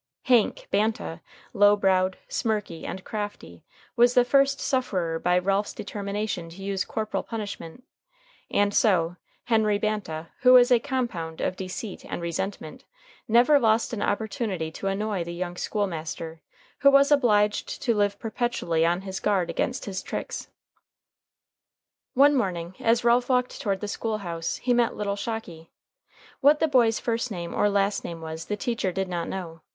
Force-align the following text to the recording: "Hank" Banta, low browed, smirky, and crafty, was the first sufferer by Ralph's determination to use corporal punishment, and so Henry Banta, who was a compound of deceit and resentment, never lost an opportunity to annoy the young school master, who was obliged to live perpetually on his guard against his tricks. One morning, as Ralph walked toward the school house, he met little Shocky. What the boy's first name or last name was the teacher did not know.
"Hank" 0.23 0.67
Banta, 0.71 1.21
low 1.53 1.75
browed, 1.75 2.17
smirky, 2.27 2.85
and 2.85 3.03
crafty, 3.03 3.63
was 3.95 4.15
the 4.15 4.25
first 4.25 4.59
sufferer 4.59 5.19
by 5.19 5.37
Ralph's 5.37 5.73
determination 5.75 6.49
to 6.49 6.63
use 6.63 6.83
corporal 6.85 7.21
punishment, 7.21 7.83
and 8.49 8.73
so 8.73 9.17
Henry 9.43 9.77
Banta, 9.77 10.29
who 10.39 10.53
was 10.53 10.71
a 10.71 10.79
compound 10.79 11.39
of 11.39 11.55
deceit 11.55 12.03
and 12.05 12.19
resentment, 12.19 12.83
never 13.27 13.59
lost 13.59 13.93
an 13.93 14.01
opportunity 14.01 14.71
to 14.71 14.87
annoy 14.87 15.23
the 15.23 15.35
young 15.35 15.55
school 15.55 15.85
master, 15.85 16.41
who 16.79 16.89
was 16.89 17.11
obliged 17.11 17.79
to 17.83 17.93
live 17.93 18.17
perpetually 18.17 18.83
on 18.83 19.01
his 19.01 19.19
guard 19.19 19.51
against 19.51 19.85
his 19.85 20.01
tricks. 20.01 20.47
One 22.15 22.35
morning, 22.35 22.73
as 22.79 23.03
Ralph 23.03 23.29
walked 23.29 23.61
toward 23.61 23.81
the 23.81 23.87
school 23.87 24.17
house, 24.17 24.55
he 24.57 24.73
met 24.73 24.95
little 24.95 25.15
Shocky. 25.15 25.69
What 26.39 26.59
the 26.59 26.67
boy's 26.67 26.99
first 26.99 27.29
name 27.29 27.53
or 27.53 27.69
last 27.69 28.03
name 28.03 28.19
was 28.21 28.45
the 28.45 28.57
teacher 28.57 28.91
did 28.91 29.07
not 29.07 29.27
know. 29.29 29.61